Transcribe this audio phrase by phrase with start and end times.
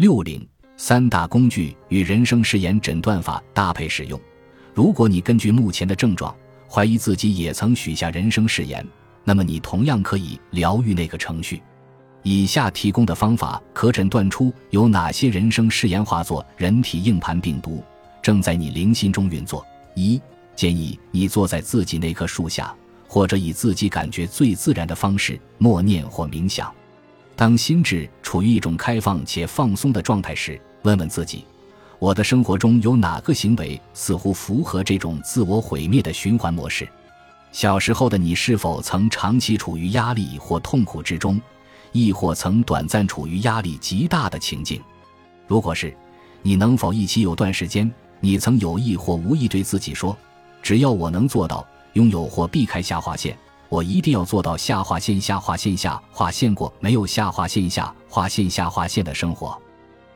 [0.00, 0.48] 六零
[0.78, 4.18] 三大工具与人生誓言诊断法搭配使用。
[4.72, 6.34] 如果你根据目前的症状
[6.66, 8.82] 怀疑自己也曾许下人生誓言，
[9.24, 11.62] 那么你同样可以疗愈那个程序。
[12.22, 17.84] 以下提供的方法可诊断出有哪些人生誓言化作人体硬盘病毒
[18.22, 19.62] 正在你灵心中运作。
[19.94, 20.18] 一、
[20.56, 22.74] 建议你坐在自己那棵树下，
[23.06, 26.74] 或者以自己感觉最自然的方式默念或冥想。
[27.40, 31.46] 当心智处于一种开放且放松的状态时，问问自己：
[31.98, 36.86] 我的生活中有哪个行为似乎符合这种自我毁灭的循环模式？
[37.50, 41.40] 小时候的你是否曾长期处于压力或痛苦之中，
[41.92, 44.78] 亦或曾短暂处于压力极大的情境？
[45.46, 45.96] 如果是，
[46.42, 50.14] 你能否忆起有段时间，你曾有意或无意对自己说
[50.60, 53.34] ：“只要我能做到拥有或避开下划线。”
[53.70, 59.56] 我一定要做到下划线下划线下划线过没有下划线下划线下划线的生活。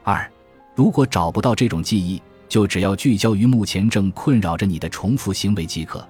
[0.02, 0.28] 二，
[0.74, 6.04] 如果找不到这种记忆，就只要聚焦于目前正困扰着你的重复行为即可，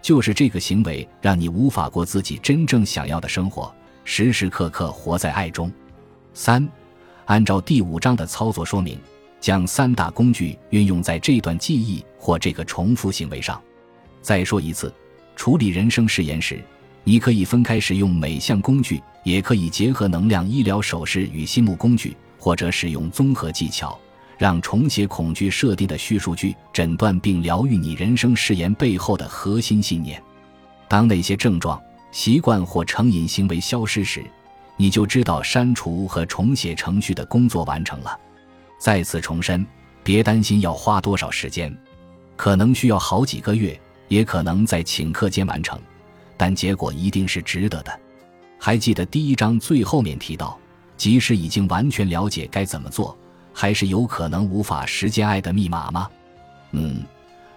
[0.00, 3.72] 就是这个行为让你无法过自己真正想要的生活，
[4.02, 5.70] 时时刻刻活在爱中。
[6.32, 6.66] 三，
[7.26, 8.98] 按照第五章的操作说明，
[9.38, 13.60] 将三大工具运用在这段记忆或这个重复行为上。
[14.22, 14.90] 再说一次，
[15.36, 16.58] 处理人生誓言时。
[17.08, 23.96] 你可以分开使用每项工具，也可以结合能量医疗手势与心目工具，或者使用综合技巧，
[24.36, 30.20] 让重写恐惧设定的叙述句诊断并疗愈你人生誓言背后的核心信念。
[30.88, 34.24] 当那些症状、习惯或成瘾行为消失时，
[34.76, 38.18] 你就知道删除和重写程序的工作完成了。
[38.80, 39.64] 再次重申，
[40.02, 41.72] 别担心要花多少时间，
[42.34, 45.80] 可能需要好几个月，也可能在顷刻间完成。
[46.36, 48.00] 但结果一定是值得的。
[48.58, 50.58] 还记得第一章最后面提到，
[50.96, 53.16] 即使已经完全了解该怎么做，
[53.52, 56.08] 还是有可能无法实践爱的密码吗？
[56.72, 57.02] 嗯，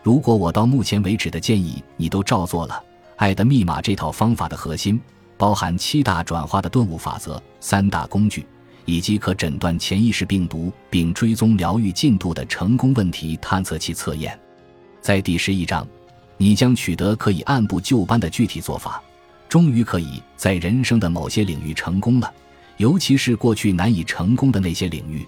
[0.04, 2.84] 如果我到目前为止的建议你都照做了，
[3.16, 5.00] 爱的密码这套方法的核心
[5.38, 8.46] 包含七大转化的顿悟法则、三大工具，
[8.86, 14.38] 以及可诊断潜意识病毒并追踪疗愈进度的成功问题探测器测验，
[15.02, 15.88] 在第十一章。
[16.42, 19.04] 你将取得可以按部就班的具体做法，
[19.50, 22.34] 终于可以在人生的某些领域成功了，
[22.78, 25.28] 尤其是过去难以成功的那些领域。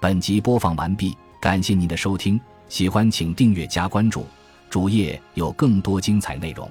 [0.00, 4.24] 本集播放完毕，感谢您的收听，喜欢请订阅加关注，
[4.70, 6.70] 主页有更多精彩内容。